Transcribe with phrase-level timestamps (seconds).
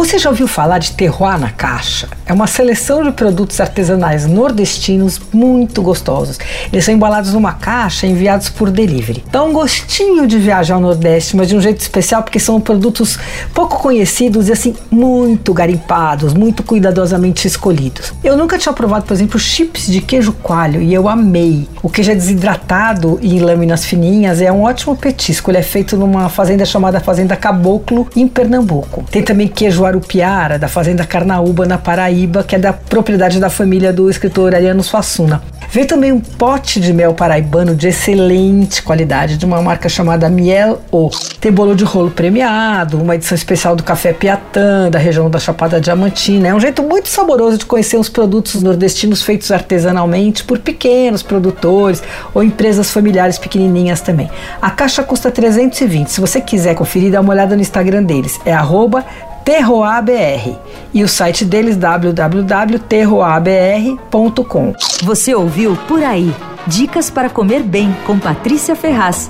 [0.00, 2.08] Você já ouviu falar de terroir na caixa?
[2.24, 6.38] É uma seleção de produtos artesanais nordestinos muito gostosos.
[6.72, 9.22] Eles são embalados numa caixa e enviados por delivery.
[9.30, 13.18] Dá um gostinho de viajar ao Nordeste, mas de um jeito especial porque são produtos
[13.52, 18.14] pouco conhecidos e assim muito garimpados, muito cuidadosamente escolhidos.
[18.24, 21.68] Eu nunca tinha provado, por exemplo, chips de queijo coalho e eu amei.
[21.82, 25.50] O queijo é desidratado e em lâminas fininhas é um ótimo petisco.
[25.50, 29.04] Ele é feito numa fazenda chamada Fazenda Caboclo em Pernambuco.
[29.10, 33.92] Tem também queijo Arupiara, da Fazenda Carnaúba, na Paraíba, que é da propriedade da família
[33.92, 35.42] do escritor Ariano Suassuna.
[35.72, 40.80] Veio também um pote de mel paraibano de excelente qualidade, de uma marca chamada Miel
[40.90, 41.10] O.
[41.40, 45.80] Tem bolo de rolo premiado, uma edição especial do café Piatã, da região da Chapada
[45.80, 46.48] Diamantina.
[46.48, 52.02] É um jeito muito saboroso de conhecer os produtos nordestinos feitos artesanalmente por pequenos produtores
[52.34, 54.28] ou empresas familiares pequenininhas também.
[54.60, 56.10] A caixa custa 320.
[56.10, 58.40] Se você quiser conferir, dá uma olhada no Instagram deles.
[58.44, 59.04] É arroba
[59.44, 60.56] TerroABR
[60.92, 64.74] e o site deles www.terroabr.com.
[65.02, 66.34] Você ouviu Por Aí.
[66.66, 69.28] Dicas para comer bem com Patrícia Ferraz.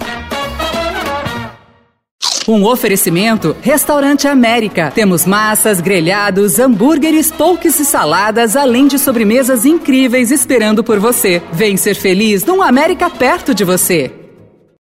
[2.48, 4.91] Um oferecimento: Restaurante América.
[4.92, 11.41] Temos massas, grelhados, hambúrgueres, polques e saladas, além de sobremesas incríveis esperando por você.
[11.52, 14.20] Vem ser feliz num América perto de você.